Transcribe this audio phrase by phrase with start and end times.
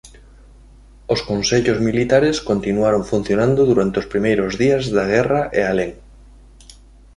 [1.13, 5.91] Os consellos militares continuaron funcionando durante os primeiros días da guerra e alén.